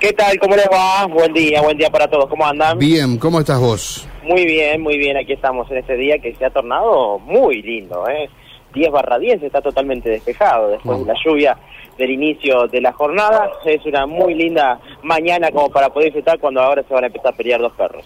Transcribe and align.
¿Qué 0.00 0.12
tal? 0.12 0.38
¿Cómo 0.38 0.54
les 0.54 0.68
va? 0.72 1.06
Buen 1.06 1.32
día, 1.32 1.60
buen 1.60 1.76
día 1.76 1.90
para 1.90 2.06
todos. 2.06 2.26
¿Cómo 2.28 2.46
andan? 2.46 2.78
Bien, 2.78 3.18
¿cómo 3.18 3.40
estás 3.40 3.58
vos? 3.58 4.06
Muy 4.22 4.44
bien, 4.44 4.80
muy 4.80 4.96
bien. 4.96 5.16
Aquí 5.16 5.32
estamos 5.32 5.68
en 5.72 5.78
este 5.78 5.96
día 5.96 6.20
que 6.20 6.36
se 6.36 6.44
ha 6.44 6.50
tornado 6.50 7.18
muy 7.18 7.60
lindo, 7.62 8.06
¿eh? 8.08 8.30
10 8.74 8.92
barra 8.92 9.18
10 9.18 9.42
está 9.42 9.60
totalmente 9.60 10.08
despejado 10.08 10.68
después 10.68 11.00
de 11.00 11.04
la 11.06 11.14
lluvia 11.24 11.58
del 11.98 12.10
inicio 12.12 12.68
de 12.68 12.80
la 12.80 12.92
jornada. 12.92 13.50
Es 13.66 13.84
una 13.86 14.06
muy 14.06 14.34
linda 14.34 14.78
mañana 15.02 15.50
como 15.50 15.68
para 15.68 15.88
poder 15.88 16.10
disfrutar 16.12 16.38
cuando 16.38 16.60
ahora 16.60 16.84
se 16.86 16.94
van 16.94 17.02
a 17.02 17.06
empezar 17.08 17.34
a 17.34 17.36
pelear 17.36 17.60
dos 17.60 17.72
perros. 17.72 18.04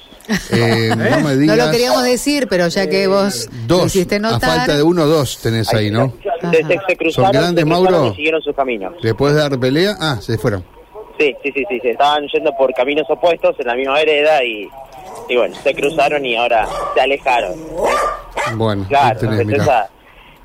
Eh, 0.50 0.88
no 0.96 1.20
me 1.28 1.36
digas. 1.36 1.58
No 1.58 1.66
lo 1.66 1.70
queríamos 1.72 2.04
decir, 2.04 2.46
pero 2.48 2.68
ya 2.68 2.88
que 2.88 3.06
vos 3.06 3.50
lo 3.68 3.76
Dos, 3.76 3.94
hiciste 3.94 4.16
a 4.16 4.40
falta 4.40 4.78
de 4.78 4.82
uno, 4.82 5.04
dos 5.04 5.42
tenés 5.42 5.70
ahí, 5.74 5.90
¿no? 5.90 6.10
Se, 6.40 6.64
se- 6.88 6.96
cruzaron, 6.96 7.32
grandes, 7.32 7.64
se 7.64 7.68
cruzaron 7.68 7.68
Mauro? 7.68 8.06
y 8.06 8.16
siguieron 8.16 8.40
sus 8.40 8.56
caminos. 8.56 8.94
¿Le 9.02 9.12
puedes 9.14 9.36
dar 9.36 9.60
pelea? 9.60 9.94
Ah, 10.00 10.16
se 10.22 10.38
fueron. 10.38 10.64
Sí, 11.22 11.36
sí, 11.44 11.52
sí, 11.54 11.64
sí, 11.68 11.80
se 11.80 11.90
estaban 11.90 12.26
yendo 12.26 12.52
por 12.56 12.74
caminos 12.74 13.08
opuestos 13.08 13.54
en 13.60 13.66
la 13.68 13.74
misma 13.76 13.94
vereda 13.94 14.42
y, 14.42 14.68
y 15.28 15.36
bueno, 15.36 15.54
se 15.54 15.72
cruzaron 15.72 16.26
y 16.26 16.34
ahora 16.34 16.66
se 16.94 17.00
alejaron. 17.00 17.54
Bueno, 18.56 18.84
Claro, 18.88 19.20
tenés, 19.20 19.48
esa, 19.60 19.88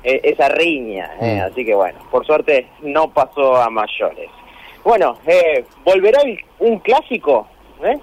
eh, 0.04 0.20
esa 0.22 0.48
riña, 0.50 1.10
eh, 1.20 1.40
Mm. 1.42 1.50
así 1.52 1.64
que 1.64 1.74
bueno, 1.74 1.98
por 2.12 2.24
suerte 2.24 2.68
no 2.82 3.10
pasó 3.12 3.56
a 3.56 3.68
mayores. 3.70 4.30
Bueno, 4.84 5.18
eh, 5.26 5.64
¿volverá 5.84 6.20
un 6.60 6.78
clásico? 6.78 7.48
¿Eh? 7.82 7.98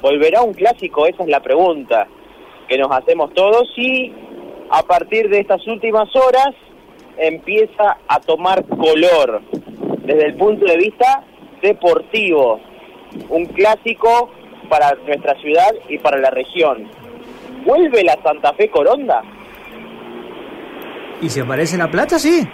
¿Volverá 0.00 0.42
un 0.42 0.54
clásico? 0.54 1.06
Esa 1.06 1.24
es 1.24 1.28
la 1.28 1.40
pregunta 1.40 2.06
que 2.68 2.78
nos 2.78 2.90
hacemos 2.92 3.34
todos 3.34 3.68
y 3.76 4.12
a 4.70 4.82
partir 4.84 5.28
de 5.28 5.40
estas 5.40 5.66
últimas 5.66 6.08
horas 6.14 6.54
empieza 7.18 7.98
a 8.06 8.20
tomar 8.20 8.64
color 8.66 9.42
desde 10.04 10.26
el 10.26 10.34
punto 10.36 10.64
de 10.66 10.76
vista 10.76 11.24
deportivo. 11.62 12.60
Un 13.28 13.46
clásico 13.46 14.30
para 14.68 14.94
nuestra 15.06 15.34
ciudad 15.40 15.70
y 15.88 15.98
para 15.98 16.18
la 16.18 16.30
región. 16.30 16.88
¿Vuelve 17.64 18.02
la 18.04 18.18
Santa 18.22 18.52
Fe 18.54 18.68
Coronda? 18.70 19.22
¿Y 21.20 21.28
si 21.28 21.40
aparece 21.40 21.78
la 21.78 21.90
plata, 21.90 22.18
sí? 22.18 22.46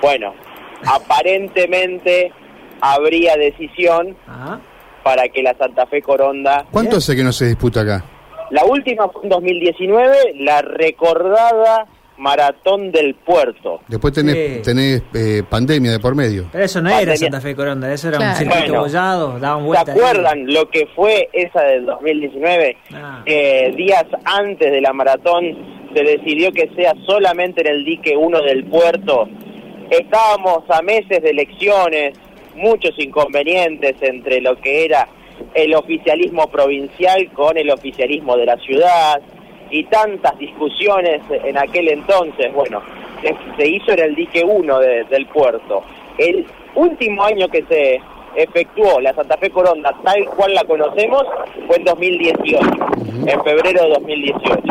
Bueno, 0.00 0.34
aparentemente 0.86 2.32
habría 2.80 3.36
decisión 3.36 4.16
Ah, 4.26 4.58
para 5.02 5.28
que 5.28 5.42
la 5.42 5.54
Santa 5.54 5.86
Fe 5.86 6.00
Coronda... 6.02 6.64
¿Cuánto 6.70 6.96
hace 6.96 7.14
que 7.14 7.22
no 7.22 7.32
se 7.32 7.46
disputa 7.46 7.82
acá? 7.82 8.04
La 8.50 8.64
última 8.64 9.08
fue 9.08 9.22
en 9.24 9.28
2019, 9.30 10.16
la 10.40 10.62
recordada 10.62 11.86
Maratón 12.16 12.92
del 12.92 13.14
Puerto. 13.14 13.80
Después 13.88 14.14
tenés, 14.14 14.34
Sí. 14.56 14.62
tenés 14.62 15.02
eh, 15.14 15.42
pandemia 15.48 15.90
de 15.92 15.98
por 16.00 16.14
medio. 16.14 16.46
pero 16.52 16.64
eso 16.64 16.80
no 16.80 16.90
Pandemia. 16.90 17.12
era 17.14 17.16
Santa 17.16 17.40
Fe 17.40 17.54
Coronda, 17.56 17.92
eso 17.92 18.08
era 18.08 18.18
un 18.18 18.22
Claro. 18.24 18.38
circuito 18.38 18.64
Bueno. 18.68 18.80
bollado, 18.82 19.38
daban 19.40 19.60
¿Se 19.60 19.66
vueltas. 19.66 19.88
ahí. 19.88 20.00
acuerdan 20.00 20.52
lo 20.52 20.68
que 20.70 20.86
fue 20.94 21.28
esa 21.32 21.62
del 21.62 21.86
2019? 21.86 22.76
Ah. 22.92 23.22
Eh, 23.26 23.72
días 23.76 24.04
antes 24.24 24.70
de 24.70 24.80
la 24.80 24.92
maratón 24.92 25.44
se 25.94 26.02
decidió 26.02 26.52
que 26.52 26.70
sea 26.76 26.94
solamente 27.06 27.60
en 27.60 27.68
el 27.68 27.84
dique 27.84 28.16
1 28.16 28.40
del 28.42 28.64
puerto. 28.64 29.28
Estábamos 29.90 30.64
a 30.68 30.82
meses 30.82 31.22
de 31.22 31.30
elecciones, 31.30 32.18
muchos 32.56 32.92
inconvenientes 32.98 33.94
entre 34.00 34.40
lo 34.40 34.56
que 34.60 34.84
era 34.84 35.08
el 35.54 35.74
oficialismo 35.74 36.48
provincial 36.48 37.30
con 37.32 37.56
el 37.58 37.70
oficialismo 37.70 38.36
de 38.36 38.46
la 38.46 38.56
ciudad 38.58 39.20
y 39.70 39.84
tantas 39.84 40.36
discusiones 40.38 41.20
en 41.30 41.56
aquel 41.58 41.88
entonces. 41.88 42.52
Bueno, 42.52 42.82
se, 43.56 43.66
hizo 43.68 43.92
en 43.92 44.00
el 44.00 44.14
dique 44.14 44.42
1 44.44 44.78
de- 44.78 45.04
del 45.04 45.26
puerto. 45.26 45.82
El 46.18 46.46
último 46.74 47.24
año 47.24 47.48
que 47.48 47.64
se 47.68 48.00
efectuó 48.36 49.00
la 49.00 49.14
Santa 49.14 49.36
Fe 49.36 49.50
Coronda 49.50 49.94
tal 50.04 50.24
cual 50.26 50.54
la 50.54 50.64
conocemos 50.64 51.24
fue 51.66 51.76
en 51.76 51.84
2018, 51.84 52.60
en 53.26 53.44
febrero 53.44 53.82
de 53.84 53.88
2018. 53.90 54.62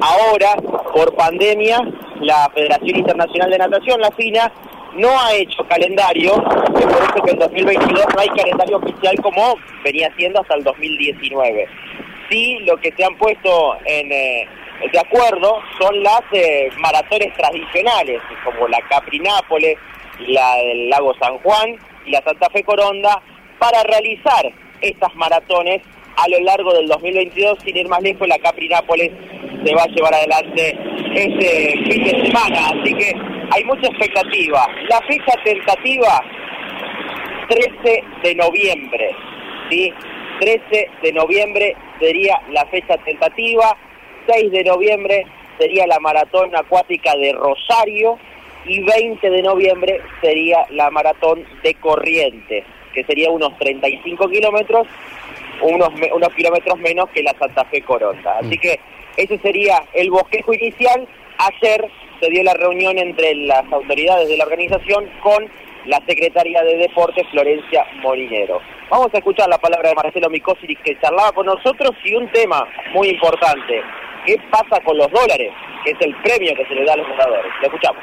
Ahora, 0.00 0.54
por 0.94 1.14
pandemia, 1.16 1.80
la 2.20 2.48
Federación 2.54 2.98
Internacional 2.98 3.50
de 3.50 3.58
Natación, 3.58 4.00
la 4.00 4.10
FINA, 4.12 4.52
no 4.96 5.08
ha 5.20 5.34
hecho 5.34 5.64
calendario, 5.68 6.32
es 6.32 6.86
por 6.86 7.02
eso 7.02 7.22
que 7.24 7.30
en 7.32 7.38
2022 7.38 8.06
no 8.14 8.20
hay 8.20 8.28
calendario 8.28 8.76
oficial 8.78 9.14
como 9.22 9.54
venía 9.84 10.12
siendo 10.16 10.40
hasta 10.40 10.54
el 10.54 10.64
2019. 10.64 11.66
Sí, 12.28 12.58
lo 12.60 12.76
que 12.76 12.92
se 12.96 13.04
han 13.04 13.16
puesto 13.16 13.76
en, 13.84 14.12
eh, 14.12 14.46
de 14.92 14.98
acuerdo 14.98 15.60
son 15.80 16.02
las 16.02 16.22
eh, 16.32 16.70
maratones 16.78 17.34
tradicionales, 17.34 18.20
como 18.44 18.68
la 18.68 18.80
Capri 18.88 19.18
Nápoles, 19.18 19.76
la 20.26 20.56
del 20.56 20.90
Lago 20.90 21.14
San 21.20 21.38
Juan 21.38 21.76
y 22.04 22.10
la 22.10 22.22
Santa 22.22 22.48
Fe 22.50 22.62
Coronda, 22.62 23.20
para 23.58 23.82
realizar 23.82 24.52
estas 24.80 25.14
maratones 25.16 25.82
a 26.16 26.28
lo 26.28 26.40
largo 26.40 26.72
del 26.74 26.86
2022, 26.88 27.58
sin 27.64 27.76
ir 27.76 27.88
más 27.88 28.02
lejos, 28.02 28.26
la 28.28 28.38
Capri 28.38 28.68
Nápoles 28.68 29.10
se 29.64 29.74
va 29.74 29.82
a 29.82 29.88
llevar 29.88 30.14
adelante 30.14 30.76
este 31.14 31.72
fin 31.88 32.04
de 32.04 32.26
semana, 32.26 32.68
así 32.68 32.94
que 32.94 33.12
hay 33.50 33.64
mucha 33.64 33.88
expectativa. 33.88 34.66
La 34.88 35.00
fecha 35.02 35.32
tentativa, 35.44 36.22
13 37.48 38.04
de 38.22 38.34
noviembre, 38.34 39.16
¿sí? 39.70 39.92
13 40.40 40.88
de 41.02 41.12
noviembre 41.12 41.76
sería 41.98 42.40
la 42.50 42.64
fecha 42.66 42.96
tentativa, 42.98 43.76
6 44.26 44.50
de 44.52 44.64
noviembre 44.64 45.26
sería 45.58 45.86
la 45.86 45.98
maratón 46.00 46.54
acuática 46.54 47.14
de 47.16 47.32
Rosario 47.32 48.18
y 48.64 48.80
20 48.80 49.30
de 49.30 49.42
noviembre 49.42 50.00
sería 50.20 50.66
la 50.70 50.90
maratón 50.90 51.44
de 51.62 51.74
Corrientes, 51.74 52.64
que 52.94 53.04
sería 53.04 53.30
unos 53.30 53.56
35 53.58 54.28
kilómetros, 54.28 54.86
unos, 55.62 55.92
me- 55.94 56.12
unos 56.12 56.28
kilómetros 56.34 56.78
menos 56.78 57.08
que 57.10 57.22
la 57.22 57.34
Santa 57.38 57.64
Fe 57.64 57.82
Coronda. 57.82 58.38
Así 58.38 58.58
que 58.58 58.78
ese 59.16 59.38
sería 59.38 59.82
el 59.94 60.10
bosquejo 60.10 60.54
inicial. 60.54 61.08
Ayer 61.38 61.88
se 62.20 62.30
dio 62.30 62.42
la 62.44 62.54
reunión 62.54 62.98
entre 62.98 63.34
las 63.34 63.64
autoridades 63.72 64.28
de 64.28 64.36
la 64.36 64.44
organización 64.44 65.08
con 65.22 65.48
la 65.86 66.00
secretaria 66.06 66.62
de 66.62 66.76
Deportes, 66.76 67.26
Florencia 67.30 67.84
Molinero. 68.02 68.60
Vamos 68.90 69.08
a 69.12 69.18
escuchar 69.18 69.48
la 69.48 69.58
palabra 69.58 69.90
de 69.90 69.94
Marcelo 69.94 70.30
Micosiri, 70.30 70.74
que 70.76 70.98
charlaba 71.00 71.32
con 71.32 71.44
nosotros, 71.44 71.90
y 72.04 72.14
un 72.14 72.30
tema 72.32 72.64
muy 72.94 73.08
importante. 73.08 73.82
¿Qué 74.24 74.36
pasa 74.50 74.82
con 74.82 74.96
los 74.96 75.10
dólares? 75.10 75.52
Que 75.84 75.90
es 75.90 75.96
el 76.00 76.14
premio 76.22 76.54
que 76.56 76.64
se 76.66 76.74
le 76.74 76.84
da 76.86 76.94
a 76.94 76.96
los 76.96 77.06
jugadores. 77.06 77.52
Lo 77.60 77.66
escuchamos. 77.66 78.02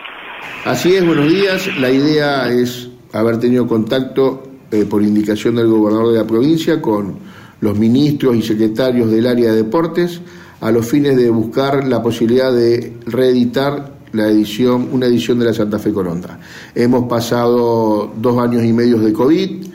Así 0.65 0.95
es, 0.95 1.05
buenos 1.05 1.27
días. 1.27 1.67
La 1.79 1.89
idea 1.89 2.49
es 2.49 2.89
haber 3.13 3.39
tenido 3.39 3.67
contacto 3.67 4.43
eh, 4.71 4.85
por 4.85 5.01
indicación 5.01 5.55
del 5.55 5.67
gobernador 5.67 6.11
de 6.11 6.19
la 6.19 6.27
provincia 6.27 6.79
con 6.79 7.17
los 7.61 7.77
ministros 7.77 8.35
y 8.35 8.43
secretarios 8.43 9.09
del 9.09 9.25
área 9.25 9.51
de 9.51 9.63
deportes 9.63 10.21
a 10.61 10.71
los 10.71 10.87
fines 10.87 11.17
de 11.17 11.29
buscar 11.31 11.83
la 11.87 12.01
posibilidad 12.03 12.53
de 12.53 12.93
reeditar 13.07 13.91
la 14.11 14.27
edición, 14.27 14.89
una 14.91 15.07
edición 15.07 15.39
de 15.39 15.45
la 15.45 15.53
Santa 15.53 15.79
Fe 15.79 15.91
Coronda. 15.91 16.39
Hemos 16.73 17.07
pasado 17.09 18.13
dos 18.15 18.37
años 18.39 18.63
y 18.63 18.71
medio 18.71 18.97
de 18.99 19.11
COVID, 19.11 19.65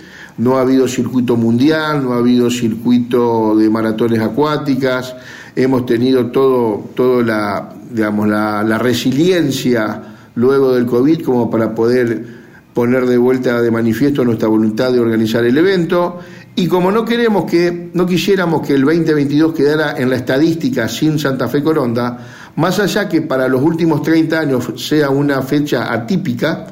no 0.40 0.56
ha 0.56 0.62
habido 0.62 0.88
circuito 0.88 1.36
mundial, 1.36 2.02
no 2.02 2.14
ha 2.14 2.16
habido 2.16 2.50
circuito 2.50 3.54
de 3.54 3.68
maratones 3.68 4.20
acuáticas, 4.20 5.14
hemos 5.54 5.84
tenido 5.84 6.30
todo, 6.30 6.88
todo 6.94 7.22
la, 7.22 7.68
la, 7.94 8.62
la 8.62 8.78
resiliencia 8.78 10.02
luego 10.36 10.72
del 10.72 10.86
COVID 10.86 11.22
como 11.22 11.50
para 11.50 11.74
poder 11.74 12.40
poner 12.72 13.04
de 13.04 13.18
vuelta 13.18 13.60
de 13.60 13.70
manifiesto 13.70 14.24
nuestra 14.24 14.48
voluntad 14.48 14.90
de 14.90 15.00
organizar 15.00 15.44
el 15.44 15.58
evento. 15.58 16.20
Y 16.56 16.68
como 16.68 16.90
no 16.90 17.04
queremos 17.04 17.44
que, 17.44 17.90
no 17.92 18.06
quisiéramos 18.06 18.66
que 18.66 18.74
el 18.74 18.82
2022 18.82 19.52
quedara 19.52 19.98
en 19.98 20.08
la 20.08 20.16
estadística 20.16 20.88
sin 20.88 21.18
Santa 21.18 21.48
Fe 21.48 21.62
Coronda, 21.62 22.18
más 22.56 22.78
allá 22.78 23.10
que 23.10 23.20
para 23.20 23.46
los 23.46 23.60
últimos 23.60 24.02
30 24.02 24.40
años 24.40 24.72
sea 24.76 25.10
una 25.10 25.42
fecha 25.42 25.92
atípica, 25.92 26.66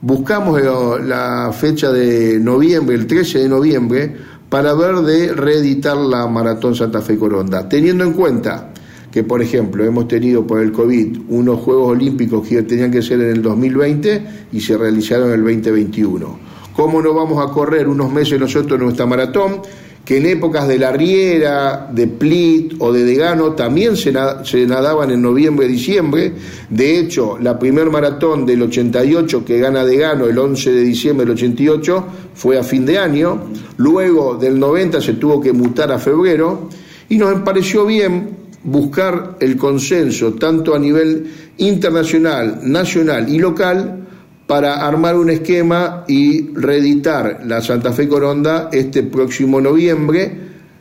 buscamos 0.00 0.60
la 1.04 1.52
fecha 1.52 1.90
de 1.90 2.38
noviembre, 2.38 2.96
el 2.96 3.06
13 3.06 3.40
de 3.40 3.48
noviembre, 3.48 4.16
para 4.48 4.74
ver 4.74 4.96
de 4.96 5.32
reeditar 5.34 5.96
la 5.96 6.26
Maratón 6.26 6.74
Santa 6.74 7.02
Fe 7.02 7.18
Coronda, 7.18 7.68
teniendo 7.68 8.04
en 8.04 8.12
cuenta 8.12 8.72
que, 9.10 9.24
por 9.24 9.42
ejemplo, 9.42 9.84
hemos 9.84 10.08
tenido 10.08 10.46
por 10.46 10.60
el 10.60 10.72
COVID 10.72 11.18
unos 11.28 11.60
Juegos 11.60 11.90
Olímpicos 11.90 12.46
que 12.46 12.62
tenían 12.62 12.90
que 12.90 13.02
ser 13.02 13.20
en 13.20 13.30
el 13.30 13.42
2020 13.42 14.26
y 14.52 14.60
se 14.60 14.76
realizaron 14.76 15.28
en 15.28 15.34
el 15.34 15.42
2021. 15.42 16.38
¿Cómo 16.74 17.02
no 17.02 17.12
vamos 17.12 17.44
a 17.44 17.52
correr 17.52 17.88
unos 17.88 18.12
meses 18.12 18.38
nosotros 18.38 18.78
nuestra 18.78 19.04
maratón? 19.04 19.62
Que 20.08 20.16
en 20.16 20.24
épocas 20.24 20.66
de 20.66 20.78
la 20.78 20.90
Riera, 20.90 21.86
de 21.92 22.06
Plit 22.06 22.76
o 22.78 22.90
de 22.94 23.04
Degano 23.04 23.52
también 23.52 23.94
se, 23.94 24.10
na- 24.10 24.42
se 24.42 24.64
nadaban 24.66 25.10
en 25.10 25.20
noviembre 25.20 25.66
y 25.66 25.72
diciembre. 25.72 26.32
De 26.70 26.98
hecho, 26.98 27.36
la 27.38 27.58
primer 27.58 27.90
maratón 27.90 28.46
del 28.46 28.62
88 28.62 29.44
que 29.44 29.58
gana 29.58 29.84
Degano 29.84 30.24
el 30.24 30.38
11 30.38 30.72
de 30.72 30.80
diciembre 30.82 31.26
del 31.26 31.34
88 31.34 32.04
fue 32.32 32.58
a 32.58 32.62
fin 32.62 32.86
de 32.86 32.96
año. 32.96 33.48
Luego 33.76 34.36
del 34.36 34.58
90 34.58 35.02
se 35.02 35.12
tuvo 35.12 35.42
que 35.42 35.52
mutar 35.52 35.92
a 35.92 35.98
febrero 35.98 36.70
y 37.10 37.18
nos 37.18 37.42
pareció 37.42 37.84
bien 37.84 38.30
buscar 38.64 39.36
el 39.40 39.58
consenso 39.58 40.32
tanto 40.32 40.74
a 40.74 40.78
nivel 40.78 41.26
internacional, 41.58 42.60
nacional 42.62 43.28
y 43.28 43.38
local 43.38 44.07
para 44.48 44.86
armar 44.86 45.14
un 45.14 45.28
esquema 45.28 46.04
y 46.08 46.54
reeditar 46.54 47.42
la 47.44 47.60
Santa 47.60 47.92
Fe 47.92 48.08
Coronda 48.08 48.70
este 48.72 49.02
próximo 49.02 49.60
noviembre, 49.60 50.32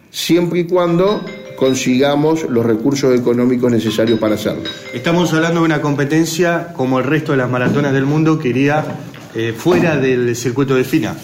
siempre 0.09 0.61
y 0.61 0.63
cuando 0.63 1.21
consigamos 1.57 2.49
los 2.49 2.65
recursos 2.65 3.13
económicos 3.13 3.69
necesarios 3.69 4.19
para 4.19 4.35
hacerlo. 4.35 4.63
Estamos 4.93 5.33
hablando 5.33 5.59
de 5.59 5.65
una 5.65 5.81
competencia 5.81 6.69
como 6.77 6.99
el 6.99 7.05
resto 7.05 7.33
de 7.33 7.39
las 7.39 7.49
maratones 7.49 7.91
del 7.91 8.05
mundo 8.05 8.39
que 8.39 8.47
iría 8.49 8.85
eh, 9.35 9.53
fuera 9.55 9.97
del 9.97 10.33
circuito 10.37 10.73
de 10.73 10.85
FINA. 10.85 11.17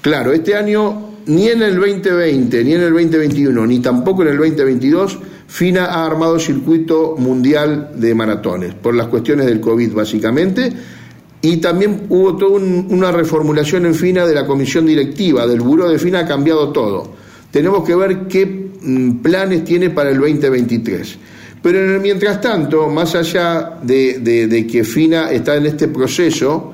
Claro, 0.00 0.32
este 0.32 0.56
año 0.56 1.10
ni 1.26 1.48
en 1.48 1.60
el 1.60 1.76
2020, 1.76 2.64
ni 2.64 2.72
en 2.72 2.80
el 2.80 2.92
2021, 2.94 3.66
ni 3.66 3.80
tampoco 3.80 4.22
en 4.22 4.28
el 4.28 4.38
2022, 4.38 5.18
FINA 5.46 5.84
ha 5.84 6.06
armado 6.06 6.38
circuito 6.38 7.16
mundial 7.18 7.90
de 7.94 8.14
maratones, 8.14 8.72
por 8.72 8.94
las 8.94 9.08
cuestiones 9.08 9.44
del 9.44 9.60
COVID 9.60 9.92
básicamente, 9.92 10.72
y 11.42 11.56
también 11.56 12.06
hubo 12.08 12.36
toda 12.36 12.58
una 12.58 13.12
reformulación 13.12 13.86
en 13.86 13.94
FINA 13.94 14.26
de 14.26 14.34
la 14.34 14.46
comisión 14.46 14.86
directiva, 14.86 15.46
del 15.46 15.60
buró 15.60 15.88
de 15.88 15.98
FINA 15.98 16.20
ha 16.20 16.26
cambiado 16.26 16.70
todo. 16.70 17.12
Tenemos 17.50 17.84
que 17.84 17.94
ver 17.94 18.26
qué 18.28 18.46
mm, 18.46 19.18
planes 19.18 19.64
tiene 19.64 19.90
para 19.90 20.10
el 20.10 20.18
2023. 20.18 21.18
Pero 21.62 21.78
en 21.78 21.94
el 21.94 22.00
mientras 22.00 22.40
tanto, 22.40 22.88
más 22.88 23.14
allá 23.14 23.78
de, 23.82 24.18
de 24.18 24.66
que 24.66 24.84
FINA 24.84 25.30
está 25.30 25.56
en 25.56 25.66
este 25.66 25.88
proceso, 25.88 26.72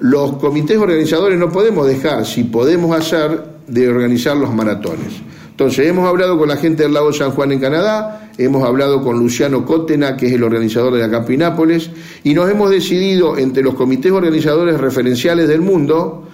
los 0.00 0.36
comités 0.36 0.76
organizadores 0.76 1.38
no 1.38 1.50
podemos 1.50 1.86
dejar, 1.86 2.26
si 2.26 2.44
podemos 2.44 2.96
hacer, 2.96 3.56
de 3.66 3.88
organizar 3.88 4.36
los 4.36 4.52
maratones. 4.54 5.12
Entonces, 5.56 5.86
hemos 5.86 6.06
hablado 6.06 6.36
con 6.36 6.50
la 6.50 6.56
gente 6.58 6.82
del 6.82 6.92
Lago 6.92 7.14
San 7.14 7.30
Juan 7.30 7.50
en 7.50 7.58
Canadá, 7.58 8.28
hemos 8.36 8.62
hablado 8.62 9.02
con 9.02 9.18
Luciano 9.18 9.64
Cótena, 9.64 10.14
que 10.14 10.26
es 10.26 10.34
el 10.34 10.44
organizador 10.44 10.92
de 10.92 11.00
la 11.00 11.10
Campinápolis, 11.10 11.88
y 12.24 12.34
nos 12.34 12.50
hemos 12.50 12.68
decidido 12.68 13.38
entre 13.38 13.62
los 13.62 13.72
comités 13.72 14.12
organizadores 14.12 14.78
referenciales 14.78 15.48
del 15.48 15.62
mundo 15.62 16.28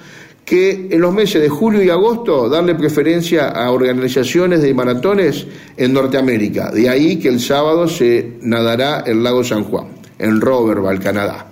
que 0.44 0.88
en 0.90 1.00
los 1.00 1.14
meses 1.14 1.40
de 1.40 1.48
julio 1.48 1.84
y 1.84 1.88
agosto 1.88 2.48
darle 2.48 2.74
preferencia 2.74 3.50
a 3.50 3.70
organizaciones 3.70 4.60
de 4.60 4.74
maratones 4.74 5.46
en 5.76 5.92
Norteamérica. 5.92 6.72
De 6.72 6.88
ahí 6.88 7.20
que 7.20 7.28
el 7.28 7.38
sábado 7.38 7.86
se 7.86 8.38
nadará 8.42 9.04
el 9.06 9.22
Lago 9.22 9.44
San 9.44 9.62
Juan, 9.62 9.84
en 10.18 10.40
Roberval, 10.40 10.98
Canadá. 10.98 11.46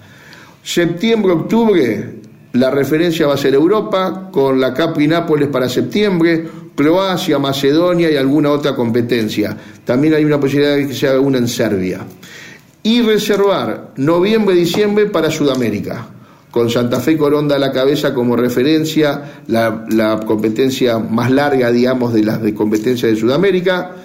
Septiembre, 0.65 1.35
octubre, 1.35 2.15
la 2.55 2.69
referencia 2.73 3.29
va 3.29 3.35
a 3.35 3.37
ser 3.37 3.55
Europa, 3.55 4.29
con 4.33 4.61
la 4.61 4.75
Capi 4.75 5.07
Nápoles 5.07 5.47
para 5.47 5.69
septiembre, 5.69 6.49
Croacia, 6.81 7.39
Macedonia 7.39 8.11
y 8.11 8.17
alguna 8.17 8.51
otra 8.51 8.75
competencia. 8.75 9.55
También 9.85 10.15
hay 10.15 10.25
una 10.25 10.41
posibilidad 10.41 10.77
de 10.77 10.89
que 10.89 10.95
se 10.95 11.09
haga 11.09 11.21
una 11.21 11.37
en 11.37 11.47
Serbia. 11.47 12.01
Y 12.83 13.03
reservar 13.03 13.91
noviembre, 13.97 14.55
diciembre 14.55 15.05
para 15.07 15.31
Sudamérica, 15.31 16.07
con 16.51 16.71
Santa 16.71 16.99
Fe 16.99 17.19
Coronda 17.19 17.57
a 17.57 17.59
la 17.59 17.71
cabeza 17.71 18.15
como 18.15 18.35
referencia, 18.35 19.43
la, 19.49 20.21
competencia 20.27 20.99
más 20.99 21.31
larga, 21.31 21.71
digamos, 21.71 22.15
de 22.15 22.25
las 22.25 22.41
de 22.41 22.55
competencia 22.55 23.09
de 23.09 23.17
Sudamérica 23.17 23.97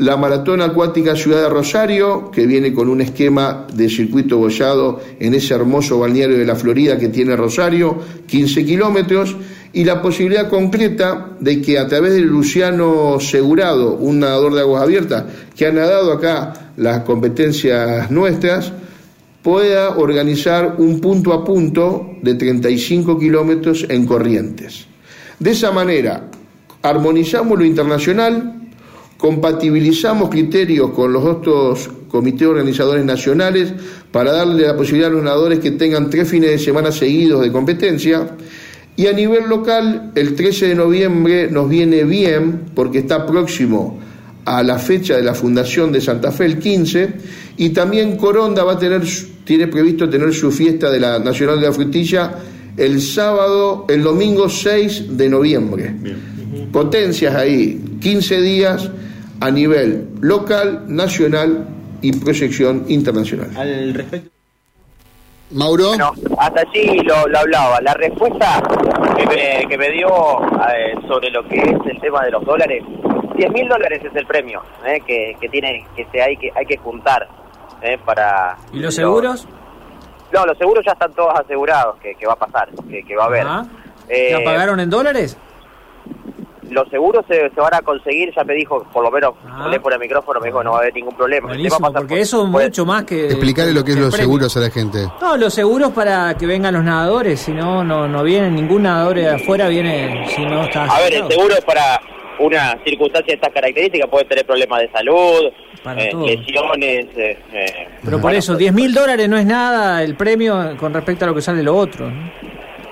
la 0.00 0.16
Maratón 0.16 0.62
Acuática 0.62 1.14
Ciudad 1.14 1.42
de 1.42 1.50
Rosario, 1.50 2.30
que 2.30 2.46
viene 2.46 2.72
con 2.72 2.88
un 2.88 3.02
esquema 3.02 3.66
de 3.70 3.90
circuito 3.90 4.38
bollado 4.38 4.98
en 5.20 5.34
ese 5.34 5.52
hermoso 5.52 5.98
balneario 5.98 6.38
de 6.38 6.46
la 6.46 6.56
Florida 6.56 6.98
que 6.98 7.08
tiene 7.08 7.36
Rosario, 7.36 7.98
15 8.26 8.64
kilómetros, 8.64 9.36
y 9.72 9.84
la 9.84 10.02
posibilidad 10.02 10.48
concreta 10.48 11.36
de 11.38 11.62
que 11.62 11.78
a 11.78 11.86
través 11.86 12.14
de 12.14 12.20
Luciano 12.20 13.20
Segurado, 13.20 13.94
un 13.94 14.20
nadador 14.20 14.54
de 14.54 14.60
aguas 14.60 14.82
abiertas, 14.82 15.24
que 15.56 15.66
ha 15.66 15.72
nadado 15.72 16.12
acá 16.12 16.72
las 16.76 17.00
competencias 17.04 18.10
nuestras, 18.10 18.72
pueda 19.42 19.96
organizar 19.96 20.76
un 20.78 21.00
punto 21.00 21.32
a 21.32 21.44
punto 21.44 22.16
de 22.20 22.34
35 22.34 23.18
kilómetros 23.18 23.86
en 23.88 24.06
Corrientes. 24.06 24.86
De 25.38 25.52
esa 25.52 25.70
manera, 25.70 26.28
armonizamos 26.82 27.58
lo 27.58 27.64
internacional, 27.64 28.68
compatibilizamos 29.16 30.30
criterios 30.30 30.90
con 30.90 31.12
los 31.12 31.24
otros 31.24 31.90
comités 32.08 32.48
organizadores 32.48 33.04
nacionales 33.04 33.72
para 34.10 34.32
darle 34.32 34.66
la 34.66 34.76
posibilidad 34.76 35.10
a 35.10 35.14
los 35.14 35.22
nadadores 35.22 35.60
que 35.60 35.70
tengan 35.72 36.10
tres 36.10 36.28
fines 36.28 36.50
de 36.50 36.58
semana 36.58 36.90
seguidos 36.90 37.42
de 37.42 37.52
competencia. 37.52 38.36
Y 39.00 39.06
a 39.06 39.14
nivel 39.14 39.48
local, 39.48 40.12
el 40.14 40.34
13 40.34 40.68
de 40.68 40.74
noviembre 40.74 41.50
nos 41.50 41.70
viene 41.70 42.04
bien 42.04 42.66
porque 42.74 42.98
está 42.98 43.24
próximo 43.24 43.98
a 44.44 44.62
la 44.62 44.78
fecha 44.78 45.16
de 45.16 45.22
la 45.22 45.32
fundación 45.32 45.90
de 45.90 46.02
Santa 46.02 46.30
Fe, 46.30 46.44
el 46.44 46.58
15, 46.58 47.14
y 47.56 47.70
también 47.70 48.18
Coronda 48.18 48.62
va 48.62 48.72
a 48.72 48.78
tener, 48.78 49.00
tiene 49.44 49.68
previsto 49.68 50.06
tener 50.10 50.34
su 50.34 50.52
fiesta 50.52 50.90
de 50.90 51.00
la 51.00 51.18
Nacional 51.18 51.58
de 51.58 51.68
la 51.68 51.72
Frutilla 51.72 52.30
el 52.76 53.00
sábado, 53.00 53.86
el 53.88 54.02
domingo 54.02 54.50
6 54.50 55.16
de 55.16 55.28
noviembre. 55.30 55.94
Potencias 56.70 57.34
ahí, 57.34 57.82
15 58.02 58.40
días 58.42 58.90
a 59.40 59.50
nivel 59.50 60.08
local, 60.20 60.84
nacional 60.88 61.66
y 62.02 62.12
proyección 62.12 62.84
internacional. 62.88 63.48
Al 63.56 63.94
respecto. 63.94 64.39
Mauro. 65.52 65.88
Bueno, 65.88 66.12
hasta 66.38 66.60
allí 66.60 67.00
lo, 67.00 67.14
hablaba. 67.38 67.80
La 67.80 67.94
respuesta 67.94 68.62
que 69.16 69.26
me, 69.26 69.66
que 69.68 69.78
me 69.78 69.90
dio 69.90 70.08
eh, 70.08 70.94
sobre 71.08 71.30
lo 71.30 71.46
que 71.48 71.56
es 71.56 71.86
el 71.86 72.00
tema 72.00 72.24
de 72.24 72.30
los 72.30 72.44
dólares, 72.44 72.84
10 73.36 73.52
mil 73.52 73.68
dólares 73.68 74.02
es 74.04 74.14
el 74.14 74.26
premio 74.26 74.62
eh, 74.86 75.00
que, 75.06 75.36
que, 75.40 75.48
tiene 75.48 75.86
que 75.96 76.06
se 76.12 76.22
hay 76.22 76.36
que 76.36 76.52
hay 76.54 76.66
que 76.66 76.76
juntar 76.76 77.26
eh, 77.82 77.98
para. 78.04 78.56
¿Y 78.72 78.80
los 78.80 78.94
seguros? 78.94 79.46
no, 80.32 80.46
los 80.46 80.56
seguros 80.58 80.84
ya 80.84 80.92
están 80.92 81.12
todos 81.12 81.38
asegurados 81.38 81.96
que, 81.98 82.14
que 82.14 82.26
va 82.26 82.34
a 82.34 82.36
pasar, 82.36 82.68
que, 82.88 83.02
que 83.02 83.16
va 83.16 83.24
a 83.24 83.26
haber. 83.26 83.46
¿Ya 84.08 84.44
pagaron 84.44 84.80
en 84.80 84.90
dólares? 84.90 85.36
Los 86.70 86.88
seguros 86.88 87.24
se, 87.28 87.50
se, 87.50 87.60
van 87.60 87.74
a 87.74 87.82
conseguir, 87.82 88.32
ya 88.34 88.44
me 88.44 88.54
dijo, 88.54 88.84
por 88.92 89.04
lo 89.04 89.10
menos, 89.10 89.34
ah. 89.46 89.64
hablé 89.64 89.80
por 89.80 89.92
el 89.92 89.98
micrófono, 89.98 90.40
me 90.40 90.46
dijo, 90.46 90.62
no 90.62 90.72
va 90.72 90.78
a 90.78 90.80
haber 90.80 90.94
ningún 90.94 91.14
problema. 91.14 91.52
porque 91.92 92.20
eso 92.20 92.44
es 92.44 92.48
mucho 92.48 92.86
más 92.86 93.04
que... 93.04 93.26
Explicarle 93.26 93.72
lo 93.72 93.84
que 93.84 93.92
es 93.92 93.98
los 93.98 94.14
seguros 94.14 94.56
a 94.56 94.60
la 94.60 94.70
gente. 94.70 95.06
No, 95.20 95.36
los 95.36 95.52
seguros 95.52 95.90
para 95.92 96.34
que 96.34 96.46
vengan 96.46 96.74
los 96.74 96.84
nadadores, 96.84 97.40
si 97.40 97.52
no, 97.52 97.84
no, 97.84 98.08
no 98.08 98.22
viene 98.22 98.50
ningún 98.50 98.84
nadador 98.84 99.16
de 99.16 99.28
afuera, 99.28 99.68
viene 99.68 100.26
si 100.34 100.44
no 100.44 100.64
está... 100.64 100.84
A 100.84 101.00
ver, 101.00 101.14
el 101.14 101.28
seguro 101.28 101.54
es 101.54 101.64
para 101.64 102.00
una 102.38 102.78
circunstancia 102.84 103.32
de 103.32 103.34
estas 103.34 103.52
características, 103.52 104.08
puede 104.08 104.24
tener 104.24 104.46
problemas 104.46 104.80
de 104.80 104.90
salud, 104.90 105.52
eh, 105.96 106.12
lesiones... 106.14 107.06
Eh, 107.16 107.38
eh, 107.52 107.88
Pero 108.04 108.20
por 108.20 108.34
eso, 108.34 108.56
10 108.56 108.72
mil 108.72 108.94
dólares 108.94 109.28
no 109.28 109.36
es 109.36 109.46
nada 109.46 110.02
el 110.02 110.14
premio 110.14 110.76
con 110.78 110.94
respecto 110.94 111.24
a 111.24 111.28
lo 111.28 111.34
que 111.34 111.42
sale 111.42 111.62
lo 111.62 111.76
otro. 111.76 112.10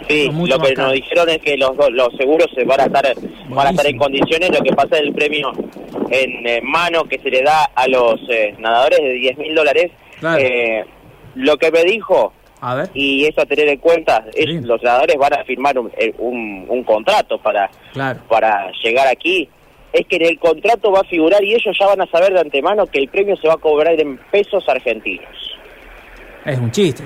Sí, 0.08 0.30
lo 0.32 0.58
que 0.58 0.74
nos 0.74 0.92
dijeron 0.92 1.28
es 1.28 1.38
que 1.38 1.56
los, 1.56 1.72
los 1.90 2.08
seguros 2.16 2.48
se 2.54 2.64
van 2.64 2.80
a 2.80 2.84
estar 2.84 3.14
van 3.48 3.66
a 3.66 3.70
estar 3.70 3.86
en 3.86 3.98
condiciones. 3.98 4.50
Lo 4.50 4.62
que 4.62 4.74
pasa 4.74 4.96
es 4.96 5.02
el 5.02 5.12
premio 5.12 5.52
en 6.10 6.46
eh, 6.46 6.60
mano 6.62 7.04
que 7.04 7.18
se 7.18 7.30
le 7.30 7.42
da 7.42 7.64
a 7.74 7.86
los 7.88 8.20
eh, 8.28 8.54
nadadores 8.58 9.00
de 9.00 9.12
10 9.12 9.38
mil 9.38 9.54
dólares. 9.54 9.90
Eh, 10.38 10.84
lo 11.34 11.56
que 11.58 11.70
me 11.70 11.84
dijo, 11.84 12.32
y 12.94 13.26
eso 13.26 13.42
a 13.42 13.46
tener 13.46 13.68
en 13.68 13.78
cuenta, 13.78 14.24
es 14.34 14.48
los 14.62 14.82
nadadores 14.82 15.16
van 15.16 15.34
a 15.34 15.44
firmar 15.44 15.78
un, 15.78 15.90
un, 16.68 16.84
contrato 16.84 17.38
para, 17.38 17.70
para 18.28 18.72
llegar 18.82 19.06
aquí. 19.08 19.48
Es 19.92 20.06
que 20.06 20.16
en 20.16 20.26
el 20.26 20.38
contrato 20.38 20.90
va 20.90 21.00
a 21.00 21.04
figurar 21.04 21.42
y 21.44 21.54
ellos 21.54 21.76
ya 21.78 21.86
van 21.86 22.00
a 22.00 22.06
saber 22.06 22.32
de 22.32 22.40
antemano 22.40 22.86
que 22.86 22.98
el 22.98 23.08
premio 23.08 23.36
se 23.36 23.46
va 23.46 23.54
a 23.54 23.58
cobrar 23.58 23.98
en 23.98 24.18
pesos 24.30 24.68
argentinos. 24.68 25.56
Es 26.44 26.58
un 26.58 26.70
chiste. 26.70 27.04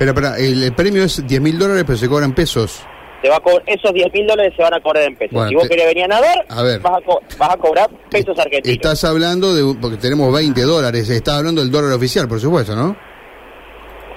Pero, 0.00 0.14
pero 0.14 0.34
el, 0.34 0.72
premio 0.72 1.04
es 1.04 1.26
10 1.26 1.42
mil 1.42 1.58
dólares, 1.58 1.84
pero 1.86 1.98
se 1.98 2.08
cobran 2.08 2.34
pesos. 2.34 2.82
Se 3.20 3.28
va 3.28 3.36
a 3.36 3.42
esos 3.66 3.92
10 3.92 4.10
mil 4.14 4.26
dólares 4.26 4.54
se 4.56 4.62
van 4.62 4.72
a 4.72 4.80
cobrar 4.80 5.04
en 5.04 5.14
pesos. 5.14 5.46
si 5.46 5.54
vos 5.54 5.68
querés 5.68 5.84
venir 5.88 6.04
a 6.04 6.08
nadar, 6.08 6.46
Vas, 6.48 6.58
a 6.58 7.36
vas, 7.38 7.50
a 7.50 7.56
cobrar 7.58 7.90
pesos 8.10 8.38
argentinos. 8.38 8.76
Estás 8.76 9.04
hablando 9.04 9.54
de, 9.54 9.76
porque 9.78 9.98
tenemos 9.98 10.32
20 10.32 10.58
dólares, 10.62 11.10
estás 11.10 11.34
hablando 11.34 11.60
del 11.60 11.70
dólar 11.70 11.92
oficial, 11.92 12.26
por 12.26 12.40
supuesto, 12.40 12.74
¿no? 12.74 12.96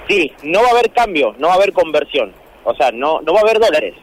Sí, 0.08 0.32
no 0.42 0.62
va 0.62 0.68
a 0.68 0.70
haber 0.70 0.90
cambio, 0.90 1.34
no 1.38 1.48
va 1.48 1.52
a 1.52 1.56
haber 1.56 1.74
conversión. 1.74 2.32
O 2.64 2.74
sea, 2.74 2.90
no, 2.90 3.20
no 3.20 3.34
va 3.34 3.40
a 3.40 3.42
haber 3.42 3.60
dólares. 3.60 3.94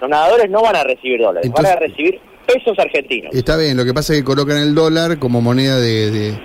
Los 0.00 0.08
nadadores 0.08 0.48
no 0.48 0.62
van 0.62 0.76
a 0.76 0.84
recibir 0.84 1.20
dólares, 1.20 1.50
van 1.50 1.66
a 1.66 1.76
recibir 1.76 2.18
pesos 2.46 2.78
argentinos. 2.78 3.34
Está 3.34 3.58
bien, 3.58 3.76
lo 3.76 3.84
que 3.84 3.92
pasa 3.92 4.14
es 4.14 4.20
que 4.20 4.24
colocan 4.24 4.56
el 4.56 4.74
dólar 4.74 5.18
como 5.18 5.42
moneda 5.42 5.78
de, 5.78 6.10
de, 6.10 6.40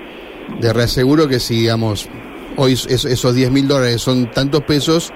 de 0.60 0.74
reaseguro 0.74 1.30
que 1.30 1.40
si, 1.40 1.62
digamos, 1.62 2.10
hoy 2.58 2.74
esos 2.74 3.36
10 3.36 3.52
mil 3.52 3.68
dólares 3.68 4.02
son 4.02 4.30
tantos 4.32 4.64
pesos, 4.64 5.12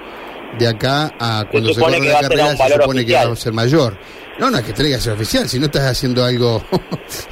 de 0.58 0.68
acá 0.68 1.14
a 1.20 1.46
cuando 1.50 1.74
se, 1.74 1.82
corre 1.82 2.00
la 2.00 2.22
carrera 2.22 2.56
se 2.56 2.74
supone 2.74 3.06
que 3.06 3.14
va 3.14 3.22
a 3.22 3.36
ser 3.36 3.54
mayor. 3.54 3.98
No, 4.40 4.52
no 4.52 4.58
es 4.58 4.64
que 4.66 4.74
tenga 4.74 4.98
que 4.98 5.02
ser 5.02 5.14
oficial, 5.14 5.48
si 5.48 5.60
no 5.60 5.68
estás 5.68 5.84
haciendo 5.84 6.24
algo, 6.24 6.62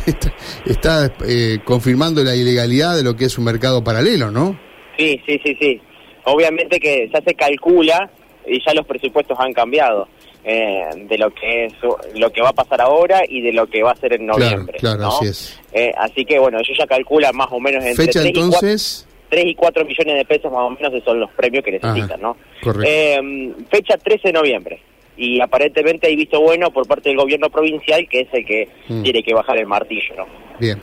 estás 0.66 1.12
eh, 1.28 1.60
confirmando 1.66 2.24
la 2.24 2.34
ilegalidad 2.34 2.96
de 2.96 3.04
lo 3.04 3.16
que 3.16 3.26
es 3.26 3.38
un 3.38 3.44
mercado 3.44 3.84
paralelo, 3.84 4.32
¿no? 4.32 4.58
Sí, 4.98 5.20
sí, 5.26 5.40
sí, 5.44 5.58
sí. 5.60 5.82
Obviamente 6.26 6.80
que 6.80 7.10
ya 7.14 7.22
se 7.22 7.34
calcula 7.34 8.10
y 8.48 8.64
ya 8.66 8.74
los 8.74 8.86
presupuestos 8.86 9.38
han 9.40 9.54
cambiado. 9.54 10.08
Eh, 10.46 10.84
de 11.08 11.18
lo 11.18 11.34
que 11.34 11.68
es 11.68 11.74
lo 12.16 12.30
que 12.30 12.42
va 12.42 12.50
a 12.50 12.54
pasar 12.54 12.82
ahora 12.82 13.22
y 13.26 13.40
de 13.40 13.54
lo 13.54 13.66
que 13.66 13.82
va 13.82 13.92
a 13.92 13.96
ser 13.96 14.12
en 14.12 14.26
noviembre. 14.26 14.78
Claro, 14.78 15.08
así 15.08 15.28
es. 15.28 15.62
Eh, 15.72 15.94
así 15.98 16.26
que 16.26 16.38
bueno, 16.38 16.60
ellos 16.60 16.78
ya 16.78 16.86
calculan 16.86 17.34
más 17.34 17.48
o 17.52 17.62
menos 17.62 17.82
entre 17.86 18.08
fecha 18.08 18.22
entonces 18.24 19.08
3 19.34 19.46
y 19.48 19.56
4 19.56 19.84
millones 19.84 20.16
de 20.16 20.26
pesos 20.26 20.52
más 20.52 20.62
o 20.62 20.70
menos 20.70 20.94
esos 20.94 21.06
son 21.06 21.20
los 21.20 21.32
premios 21.32 21.64
que 21.64 21.72
necesitan, 21.72 22.22
¿no? 22.22 22.38
correcto. 22.62 22.88
Eh, 22.88 23.52
fecha 23.72 23.98
13 23.98 24.28
de 24.28 24.34
noviembre. 24.34 24.80
Y 25.18 25.42
aparentemente 25.42 26.06
hay 26.08 26.16
visto 26.16 26.40
bueno 26.40 26.70
por 26.70 26.86
parte 26.88 27.10
del 27.10 27.18
gobierno 27.18 27.50
provincial 27.50 28.08
que 28.08 28.20
es 28.22 28.28
el 28.32 28.46
que 28.46 28.68
Mm. 28.90 29.02
tiene 29.02 29.24
que 29.24 29.34
bajar 29.34 29.58
el 29.58 29.66
martillo, 29.66 30.14
¿no? 30.18 30.26
Bien. 30.60 30.80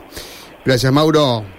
Gracias, 0.65 0.91
Mauro. 0.91 1.43